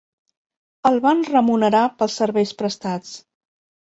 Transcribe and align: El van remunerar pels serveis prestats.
El 0.91 0.95
van 1.03 1.21
remunerar 1.29 1.83
pels 1.99 2.17
serveis 2.23 2.57
prestats. 2.63 3.13